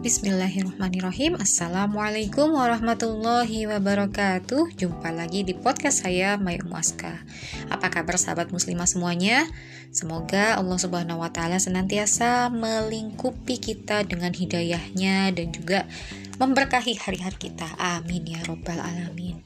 Bismillahirrahmanirrahim. 0.00 1.36
Assalamualaikum 1.36 2.56
warahmatullahi 2.56 3.68
wabarakatuh. 3.68 4.72
Jumpa 4.72 5.12
lagi 5.12 5.44
di 5.44 5.52
podcast 5.52 6.08
saya 6.08 6.40
Maya 6.40 6.64
Muaska 6.64 7.20
Apa 7.68 7.92
kabar 7.92 8.16
sahabat 8.16 8.48
muslimah 8.48 8.88
semuanya? 8.88 9.44
Semoga 9.92 10.56
Allah 10.56 10.80
subhanahu 10.80 11.20
wa 11.20 11.28
ta'ala 11.28 11.60
senantiasa 11.60 12.48
melingkupi 12.48 13.60
kita 13.60 14.08
dengan 14.08 14.32
hidayahnya 14.32 15.36
Dan 15.36 15.52
juga 15.52 15.84
memberkahi 16.40 16.96
hari-hari 16.96 17.36
kita. 17.36 17.68
Amin 17.76 18.24
ya 18.24 18.40
robbal 18.48 18.80
alamin. 18.80 19.44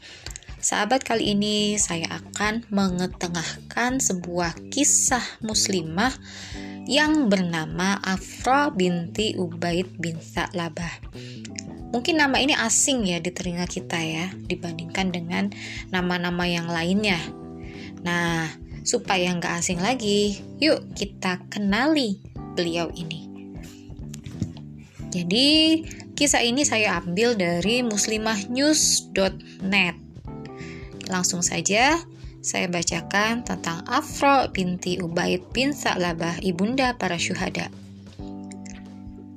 Sahabat 0.62 1.02
kali 1.02 1.34
ini 1.34 1.82
saya 1.82 2.07
akan 2.14 2.62
mengetengahkan 2.71 3.98
sebuah 3.98 4.71
kisah 4.71 5.43
muslimah 5.43 6.14
yang 6.84 7.33
bernama 7.33 7.97
Afra 8.05 8.69
binti 8.69 9.33
Ubaid 9.37 9.97
bin 9.97 10.20
Sa'labah. 10.20 11.01
Mungkin 11.95 12.20
nama 12.20 12.43
ini 12.43 12.52
asing 12.52 13.09
ya 13.09 13.23
di 13.23 13.30
telinga 13.33 13.65
kita 13.65 13.97
ya 14.02 14.29
dibandingkan 14.34 15.15
dengan 15.15 15.48
nama-nama 15.88 16.45
yang 16.45 16.69
lainnya. 16.69 17.16
Nah, 18.05 18.52
supaya 18.84 19.33
nggak 19.33 19.65
asing 19.65 19.80
lagi, 19.80 20.45
yuk 20.60 20.93
kita 20.93 21.41
kenali 21.48 22.20
beliau 22.59 22.93
ini. 22.93 23.30
Jadi, 25.09 25.80
kisah 26.19 26.43
ini 26.43 26.66
saya 26.66 26.98
ambil 26.98 27.38
dari 27.38 27.87
muslimahnews.net. 27.87 29.96
Langsung 31.07 31.46
saja 31.46 32.02
saya 32.45 32.69
bacakan 32.69 33.41
tentang 33.41 33.80
Afro 33.89 34.52
binti 34.52 35.01
Ubaid 35.01 35.48
bin 35.57 35.73
Sa'labah, 35.73 36.45
ibunda 36.45 36.93
para 37.01 37.16
syuhada. 37.16 37.73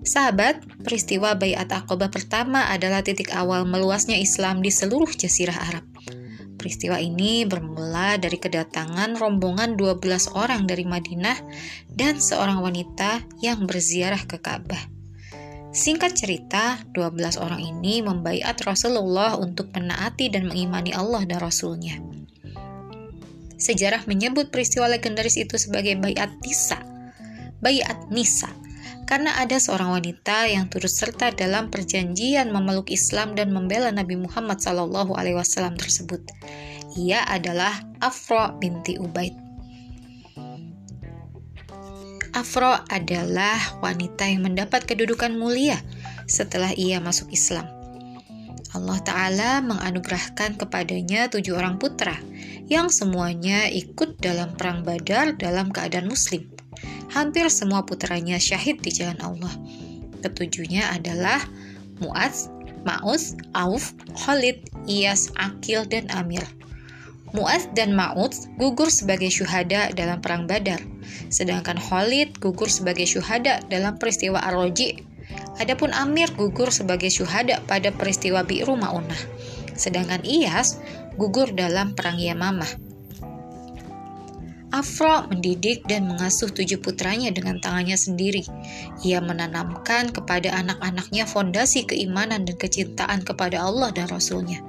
Sahabat, 0.03 0.59
peristiwa 0.83 1.31
Bayat 1.39 1.71
Aqabah 1.71 2.11
pertama 2.11 2.67
adalah 2.67 2.99
titik 3.03 3.31
awal 3.31 3.63
meluasnya 3.63 4.19
Islam 4.19 4.59
di 4.59 4.71
seluruh 4.71 5.07
jazirah 5.07 5.55
Arab. 5.55 5.87
Peristiwa 6.59 6.99
ini 6.99 7.47
bermula 7.47 8.19
dari 8.19 8.35
kedatangan 8.35 9.15
rombongan 9.15 9.79
12 9.79 10.35
orang 10.35 10.67
dari 10.67 10.83
Madinah 10.83 11.39
dan 11.87 12.19
seorang 12.19 12.59
wanita 12.59 13.23
yang 13.39 13.63
berziarah 13.63 14.19
ke 14.27 14.35
Ka'bah. 14.39 14.83
Singkat 15.71 16.11
cerita, 16.17 16.81
12 16.91 17.39
orang 17.39 17.61
ini 17.63 18.03
membaiat 18.03 18.57
Rasulullah 18.67 19.39
untuk 19.39 19.71
menaati 19.71 20.27
dan 20.31 20.49
mengimani 20.49 20.91
Allah 20.91 21.23
dan 21.23 21.39
Rasulnya. 21.39 22.16
Sejarah 23.57 24.05
menyebut 24.05 24.53
peristiwa 24.53 24.85
legendaris 24.85 25.37
itu 25.37 25.57
sebagai 25.57 25.97
Bayat 25.97 26.29
Nisa. 26.45 26.77
Bayat 27.57 28.09
Nisa 28.13 28.49
karena 29.07 29.39
ada 29.39 29.55
seorang 29.55 29.95
wanita 29.95 30.51
yang 30.51 30.67
turut 30.67 30.91
serta 30.91 31.31
dalam 31.31 31.71
perjanjian 31.71 32.51
memeluk 32.51 32.91
Islam 32.91 33.39
dan 33.39 33.55
membela 33.55 33.87
Nabi 33.87 34.19
Muhammad 34.19 34.59
SAW 34.59 35.15
tersebut. 35.79 36.21
Ia 36.99 37.23
adalah 37.23 37.71
Afro 38.03 38.51
binti 38.59 38.99
Ubaid. 38.99 39.31
Afro 42.35 42.75
adalah 42.91 43.57
wanita 43.79 44.27
yang 44.27 44.45
mendapat 44.45 44.83
kedudukan 44.83 45.33
mulia 45.39 45.79
setelah 46.27 46.75
ia 46.75 46.99
masuk 46.99 47.31
Islam. 47.31 47.65
Allah 48.75 48.99
Ta'ala 49.01 49.51
menganugerahkan 49.63 50.59
kepadanya 50.59 51.31
tujuh 51.31 51.55
orang 51.55 51.79
putra 51.79 52.19
yang 52.67 52.91
semuanya 52.91 53.71
ikut 53.71 54.19
dalam 54.19 54.55
perang 54.55 54.83
badar 54.83 55.35
dalam 55.39 55.71
keadaan 55.71 56.11
muslim. 56.11 56.47
Hampir 57.11 57.47
semua 57.47 57.87
putranya 57.87 58.37
syahid 58.37 58.83
di 58.83 58.91
jalan 58.91 59.17
Allah. 59.23 59.51
Ketujuhnya 60.21 60.91
adalah 60.91 61.39
Mu'az, 62.03 62.51
Ma'uz, 62.83 63.39
Auf, 63.55 63.95
Khalid, 64.19 64.67
Iyas, 64.85 65.31
Akil, 65.39 65.87
dan 65.87 66.11
Amir. 66.13 66.43
Mu'az 67.31 67.71
dan 67.75 67.95
Ma'uz 67.95 68.51
gugur 68.59 68.91
sebagai 68.91 69.31
syuhada 69.31 69.91
dalam 69.95 70.23
perang 70.23 70.47
badar, 70.47 70.79
sedangkan 71.27 71.75
Khalid 71.79 72.39
gugur 72.39 72.71
sebagai 72.71 73.03
syuhada 73.03 73.59
dalam 73.67 73.99
peristiwa 73.99 74.39
Ar-Roji 74.43 75.07
Adapun 75.57 75.89
Amir 75.91 76.29
gugur 76.37 76.69
sebagai 76.69 77.09
syuhada 77.09 77.59
pada 77.65 77.89
peristiwa 77.89 78.45
Bi'ru 78.45 78.77
Ma'unah, 78.77 79.17
sedangkan 79.77 80.25
Iyas 80.25 80.81
gugur 81.15 81.53
dalam 81.53 81.93
perang 81.95 82.19
Yamamah. 82.19 82.87
Afro 84.67 85.23
mendidik 85.31 85.87
dan 85.87 86.11
mengasuh 86.11 86.51
tujuh 86.51 86.83
putranya 86.83 87.31
dengan 87.31 87.55
tangannya 87.63 87.95
sendiri. 87.95 88.43
Ia 88.99 89.23
menanamkan 89.23 90.11
kepada 90.11 90.51
anak-anaknya 90.59 91.23
fondasi 91.23 91.87
keimanan 91.87 92.43
dan 92.43 92.59
kecintaan 92.59 93.23
kepada 93.23 93.63
Allah 93.63 93.95
dan 93.95 94.11
Rasulnya. 94.11 94.59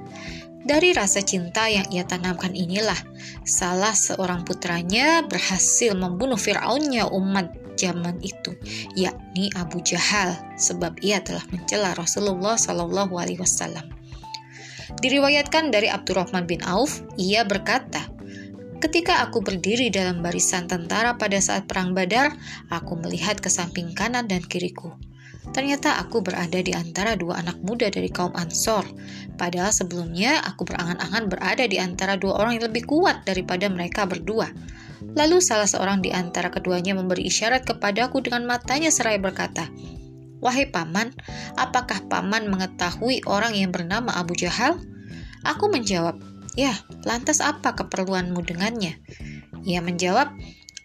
Dari 0.63 0.95
rasa 0.95 1.19
cinta 1.19 1.67
yang 1.67 1.83
ia 1.91 2.07
tanamkan 2.07 2.55
inilah, 2.55 2.97
salah 3.43 3.91
seorang 3.91 4.47
putranya 4.47 5.25
berhasil 5.27 5.91
membunuh 5.91 6.39
Fir'aunnya 6.39 7.11
umat 7.11 7.51
zaman 7.75 8.19
itu, 8.23 8.55
yakni 8.95 9.51
Abu 9.55 9.83
Jahal, 9.83 10.35
sebab 10.55 10.99
ia 11.03 11.19
telah 11.23 11.43
mencela 11.51 11.95
Rasulullah 11.95 12.55
Shallallahu 12.59 13.15
Alaihi 13.19 13.39
Wasallam. 13.39 13.98
Diriwayatkan 14.97 15.69
dari 15.69 15.85
Abdurrahman 15.85 16.49
bin 16.49 16.65
Auf, 16.65 17.05
ia 17.21 17.45
berkata, 17.45 18.09
Ketika 18.79 19.21
aku 19.27 19.43
berdiri 19.43 19.91
dalam 19.91 20.23
barisan 20.23 20.65
tentara 20.65 21.19
pada 21.19 21.35
saat 21.43 21.67
perang 21.67 21.91
Badar, 21.91 22.31
aku 22.71 22.95
melihat 22.95 23.35
ke 23.37 23.51
samping 23.51 23.91
kanan 23.91 24.25
dan 24.25 24.39
kiriku. 24.39 24.95
Ternyata 25.51 25.99
aku 25.99 26.23
berada 26.23 26.63
di 26.63 26.71
antara 26.71 27.19
dua 27.19 27.43
anak 27.43 27.59
muda 27.59 27.91
dari 27.91 28.07
kaum 28.07 28.31
Ansor. 28.39 28.87
Padahal 29.35 29.75
sebelumnya 29.75 30.39
aku 30.45 30.63
berangan-angan 30.63 31.25
berada 31.27 31.65
di 31.67 31.75
antara 31.75 32.15
dua 32.15 32.39
orang 32.39 32.55
yang 32.55 32.71
lebih 32.71 32.87
kuat 32.87 33.27
daripada 33.27 33.67
mereka 33.67 34.07
berdua. 34.07 34.47
Lalu 35.15 35.43
salah 35.43 35.67
seorang 35.67 35.99
di 35.99 36.15
antara 36.15 36.47
keduanya 36.47 36.95
memberi 36.95 37.27
isyarat 37.27 37.67
kepadaku 37.67 38.23
dengan 38.23 38.45
matanya 38.45 38.93
seraya 38.93 39.19
berkata, 39.19 39.67
Wahai 40.39 40.71
paman, 40.71 41.11
apakah 41.59 42.03
paman 42.07 42.47
mengetahui 42.47 43.23
orang 43.27 43.55
yang 43.55 43.75
bernama 43.75 44.15
Abu 44.15 44.35
Jahal? 44.35 44.79
Aku 45.43 45.67
menjawab, 45.71 46.19
Ya, 46.57 46.75
lantas 47.07 47.39
apa 47.39 47.77
keperluanmu 47.77 48.43
dengannya? 48.43 48.99
Ia 49.63 49.79
menjawab, 49.79 50.31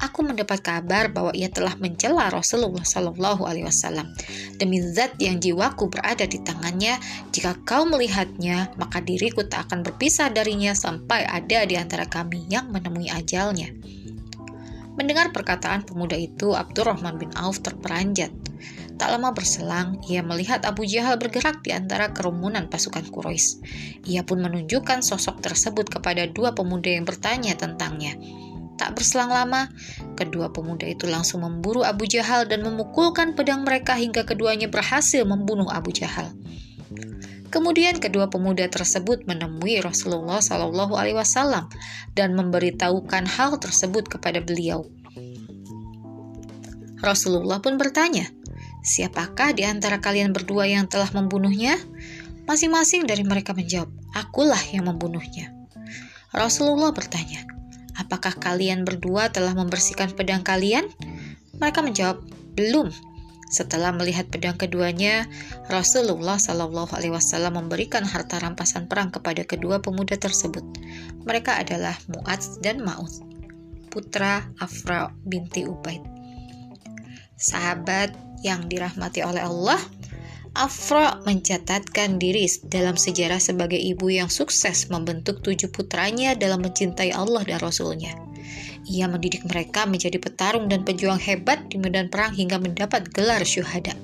Aku 0.02 0.26
mendapat 0.26 0.58
kabar 0.58 1.08
bahwa 1.14 1.30
ia 1.32 1.46
telah 1.46 1.78
mencela 1.78 2.26
Rasulullah 2.26 2.82
Shallallahu 2.82 3.46
Alaihi 3.46 3.62
Wasallam. 3.62 4.10
Demi 4.58 4.82
zat 4.82 5.14
yang 5.22 5.38
jiwaku 5.38 5.86
berada 5.86 6.26
di 6.26 6.42
tangannya, 6.42 6.98
jika 7.30 7.54
kau 7.62 7.86
melihatnya, 7.86 8.74
maka 8.74 8.98
diriku 8.98 9.46
tak 9.46 9.70
akan 9.70 9.86
berpisah 9.86 10.34
darinya 10.34 10.74
sampai 10.74 11.22
ada 11.22 11.62
di 11.62 11.78
antara 11.78 12.10
kami 12.10 12.42
yang 12.50 12.74
menemui 12.74 13.06
ajalnya. 13.06 13.70
Mendengar 14.98 15.30
perkataan 15.30 15.86
pemuda 15.86 16.18
itu, 16.18 16.52
Abdurrahman 16.52 17.16
bin 17.16 17.30
Auf 17.38 17.62
terperanjat. 17.62 18.34
Tak 18.94 19.08
lama 19.10 19.34
berselang, 19.34 19.98
ia 20.06 20.22
melihat 20.22 20.62
Abu 20.62 20.86
Jahal 20.86 21.18
bergerak 21.18 21.66
di 21.66 21.74
antara 21.74 22.14
kerumunan 22.14 22.70
pasukan 22.70 23.10
Quraisy. 23.10 23.58
Ia 24.06 24.22
pun 24.22 24.38
menunjukkan 24.38 25.02
sosok 25.02 25.42
tersebut 25.42 25.90
kepada 25.90 26.30
dua 26.30 26.54
pemuda 26.54 26.94
yang 26.94 27.02
bertanya 27.02 27.58
tentangnya. 27.58 28.14
Tak 28.74 28.98
berselang 28.98 29.30
lama, 29.30 29.70
kedua 30.18 30.50
pemuda 30.50 30.86
itu 30.86 31.06
langsung 31.06 31.46
memburu 31.46 31.86
Abu 31.86 32.06
Jahal 32.10 32.46
dan 32.46 32.62
memukulkan 32.62 33.38
pedang 33.38 33.62
mereka 33.62 33.94
hingga 33.94 34.26
keduanya 34.26 34.66
berhasil 34.66 35.22
membunuh 35.22 35.70
Abu 35.70 35.94
Jahal. 35.94 36.34
Kemudian 37.54 38.02
kedua 38.02 38.26
pemuda 38.26 38.66
tersebut 38.66 39.30
menemui 39.30 39.78
Rasulullah 39.78 40.42
Shallallahu 40.42 40.98
Alaihi 40.98 41.14
Wasallam 41.14 41.70
dan 42.18 42.34
memberitahukan 42.34 43.30
hal 43.30 43.62
tersebut 43.62 44.10
kepada 44.10 44.42
beliau. 44.42 44.90
Rasulullah 46.98 47.62
pun 47.62 47.78
bertanya, 47.78 48.26
"Siapakah 48.84 49.56
di 49.56 49.64
antara 49.64 49.98
kalian 49.98 50.36
berdua 50.36 50.68
yang 50.68 50.84
telah 50.84 51.08
membunuhnya?" 51.16 51.80
Masing-masing 52.44 53.08
dari 53.08 53.24
mereka 53.24 53.56
menjawab, 53.56 53.88
"Akulah 54.12 54.60
yang 54.68 54.84
membunuhnya." 54.84 55.56
Rasulullah 56.28 56.92
bertanya, 56.92 57.48
"Apakah 57.96 58.36
kalian 58.36 58.84
berdua 58.84 59.32
telah 59.32 59.56
membersihkan 59.56 60.12
pedang 60.12 60.44
kalian?" 60.44 60.84
Mereka 61.56 61.80
menjawab, 61.80 62.20
"Belum." 62.52 62.92
Setelah 63.54 63.94
melihat 63.94 64.26
pedang 64.34 64.58
keduanya, 64.58 65.30
Rasulullah 65.70 66.42
Shallallahu 66.42 66.90
Alaihi 66.90 67.14
Wasallam 67.14 67.54
memberikan 67.54 68.02
harta 68.02 68.42
rampasan 68.42 68.90
perang 68.90 69.14
kepada 69.14 69.46
kedua 69.46 69.78
pemuda 69.78 70.18
tersebut. 70.18 70.66
Mereka 71.22 71.62
adalah 71.62 71.94
Mu'adz 72.10 72.58
dan 72.58 72.82
Ma'ud, 72.82 73.14
putra 73.94 74.50
Afra 74.58 75.14
binti 75.22 75.62
Ubaid. 75.62 76.02
Sahabat 77.38 78.10
yang 78.44 78.68
dirahmati 78.68 79.24
oleh 79.24 79.42
Allah, 79.42 79.80
Afra 80.54 81.18
mencatatkan 81.26 82.22
diri 82.22 82.46
dalam 82.70 82.94
sejarah 82.94 83.42
sebagai 83.42 83.74
ibu 83.74 84.06
yang 84.06 84.30
sukses 84.30 84.86
membentuk 84.86 85.42
tujuh 85.42 85.66
putranya 85.74 86.38
dalam 86.38 86.62
mencintai 86.62 87.10
Allah 87.10 87.42
dan 87.42 87.58
Rasulnya. 87.58 88.14
Ia 88.86 89.10
mendidik 89.10 89.42
mereka 89.50 89.82
menjadi 89.82 90.22
petarung 90.22 90.70
dan 90.70 90.86
pejuang 90.86 91.18
hebat 91.18 91.66
di 91.72 91.82
medan 91.82 92.06
perang 92.06 92.30
hingga 92.38 92.62
mendapat 92.62 93.10
gelar 93.10 93.42
syuhada. 93.42 93.98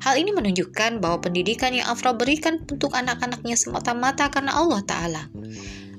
Hal 0.00 0.16
ini 0.16 0.32
menunjukkan 0.32 1.04
bahwa 1.04 1.20
pendidikan 1.20 1.76
yang 1.76 1.90
Afro 1.90 2.16
berikan 2.16 2.64
untuk 2.64 2.94
anak-anaknya 2.96 3.58
semata-mata 3.58 4.32
karena 4.32 4.56
Allah 4.56 4.80
Ta'ala. 4.88 5.22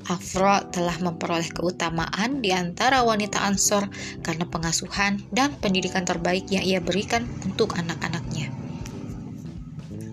Afro 0.10 0.66
telah 0.74 0.98
memperoleh 0.98 1.54
keutamaan 1.54 2.42
di 2.42 2.50
antara 2.50 3.06
wanita 3.06 3.46
Ansor 3.46 3.86
karena 4.26 4.50
pengasuhan 4.50 5.22
dan 5.30 5.54
pendidikan 5.62 6.02
terbaik 6.02 6.50
yang 6.50 6.66
ia 6.66 6.82
berikan 6.82 7.30
untuk 7.46 7.78
anak-anaknya. 7.78 8.50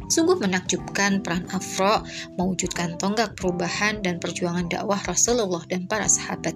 Sungguh 0.07 0.39
menakjubkan 0.39 1.25
peran 1.25 1.49
Afro 1.51 2.05
mewujudkan 2.39 3.01
tonggak 3.01 3.35
perubahan 3.41 4.05
dan 4.05 4.23
perjuangan 4.23 4.69
dakwah 4.69 5.01
Rasulullah 5.03 5.65
dan 5.67 5.89
para 5.89 6.07
sahabat. 6.07 6.55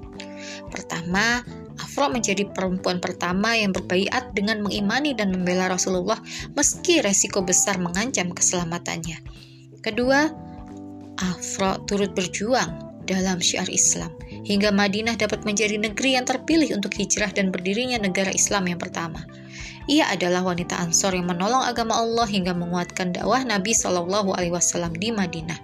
Pertama, 0.70 1.42
Afro 1.80 2.12
menjadi 2.12 2.44
perempuan 2.44 3.00
pertama 3.00 3.56
yang 3.56 3.72
berbaiat 3.72 4.36
dengan 4.36 4.62
mengimani 4.62 5.16
dan 5.16 5.32
membela 5.32 5.72
Rasulullah 5.72 6.20
meski 6.54 7.00
resiko 7.00 7.40
besar 7.40 7.80
mengancam 7.80 8.30
keselamatannya. 8.30 9.18
Kedua, 9.80 10.28
Afro 11.18 11.82
turut 11.88 12.14
berjuang 12.14 12.89
dalam 13.10 13.42
syiar 13.42 13.66
Islam 13.66 14.14
hingga 14.46 14.70
Madinah 14.70 15.18
dapat 15.18 15.42
menjadi 15.42 15.74
negeri 15.74 16.14
yang 16.14 16.26
terpilih 16.26 16.78
untuk 16.78 16.94
hijrah 16.94 17.34
dan 17.34 17.50
berdirinya 17.50 17.98
negara 17.98 18.30
Islam 18.30 18.70
yang 18.70 18.78
pertama. 18.78 19.26
Ia 19.90 20.06
adalah 20.14 20.46
wanita 20.46 20.78
Ansor 20.78 21.18
yang 21.18 21.26
menolong 21.26 21.66
agama 21.66 21.98
Allah 21.98 22.30
hingga 22.30 22.54
menguatkan 22.54 23.10
dakwah 23.10 23.42
Nabi 23.42 23.74
Shallallahu 23.74 24.38
Alaihi 24.38 24.54
Wasallam 24.54 24.94
di 24.94 25.10
Madinah. 25.10 25.58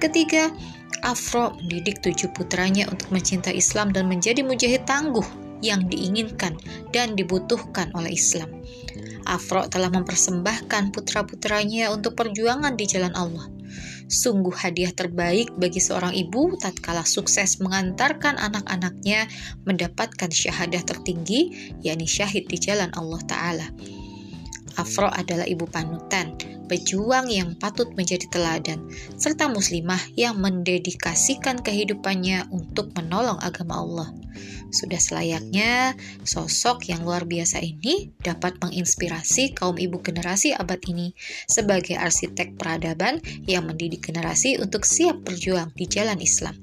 Ketiga, 0.00 0.48
Afro 1.04 1.52
mendidik 1.60 2.00
tujuh 2.00 2.32
putranya 2.32 2.88
untuk 2.88 3.12
mencintai 3.12 3.52
Islam 3.60 3.92
dan 3.92 4.08
menjadi 4.08 4.40
mujahid 4.40 4.88
tangguh 4.88 5.24
yang 5.60 5.84
diinginkan 5.88 6.56
dan 6.96 7.12
dibutuhkan 7.16 7.92
oleh 7.92 8.16
Islam. 8.16 8.48
Afro 9.24 9.64
telah 9.68 9.88
mempersembahkan 9.88 10.92
putra-putranya 10.92 11.92
untuk 11.92 12.16
perjuangan 12.16 12.76
di 12.76 12.84
jalan 12.84 13.12
Allah. 13.16 13.53
Sungguh 14.04 14.52
hadiah 14.52 14.92
terbaik 14.92 15.56
bagi 15.56 15.80
seorang 15.80 16.12
ibu 16.12 16.60
tatkala 16.60 17.08
sukses 17.08 17.56
mengantarkan 17.64 18.36
anak-anaknya 18.36 19.26
mendapatkan 19.64 20.28
syahadah 20.28 20.84
tertinggi, 20.84 21.72
yakni 21.80 22.04
syahid 22.04 22.44
di 22.44 22.60
jalan 22.60 22.92
Allah 22.92 23.20
Ta'ala. 23.24 23.66
Afro 24.74 25.06
adalah 25.06 25.46
ibu 25.46 25.64
panutan, 25.70 26.34
pejuang 26.66 27.30
yang 27.30 27.54
patut 27.56 27.94
menjadi 27.94 28.26
teladan, 28.26 28.90
serta 29.14 29.46
muslimah 29.46 30.02
yang 30.18 30.36
mendedikasikan 30.42 31.62
kehidupannya 31.62 32.50
untuk 32.50 32.90
menolong 32.98 33.38
agama 33.38 33.78
Allah. 33.78 34.08
Sudah 34.74 34.98
selayaknya 34.98 35.94
sosok 36.26 36.90
yang 36.90 37.06
luar 37.06 37.30
biasa 37.30 37.62
ini 37.62 38.10
dapat 38.18 38.58
menginspirasi 38.58 39.54
kaum 39.54 39.78
ibu 39.78 40.02
generasi 40.02 40.50
abad 40.50 40.82
ini 40.90 41.14
sebagai 41.46 41.94
arsitek 41.94 42.58
peradaban 42.58 43.22
yang 43.46 43.70
mendidik 43.70 44.10
generasi 44.10 44.58
untuk 44.58 44.82
siap 44.82 45.22
berjuang 45.22 45.70
di 45.78 45.86
jalan 45.86 46.18
Islam. 46.18 46.58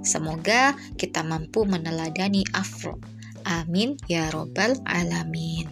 Semoga 0.00 0.72
kita 0.96 1.20
mampu 1.20 1.68
meneladani 1.68 2.48
Afro. 2.56 2.96
Amin 3.44 4.00
ya 4.08 4.32
Robbal 4.32 4.80
'Alamin. 4.88 5.68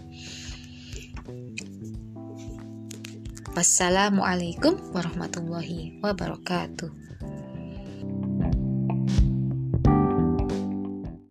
Wassalamualaikum 3.56 4.76
warahmatullahi 4.92 6.04
wabarakatuh. 6.04 7.07